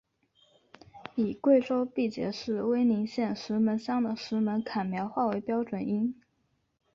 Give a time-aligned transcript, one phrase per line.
[1.13, 6.15] 以贵州毕节市威宁县石门乡的石门坎苗话为标准音。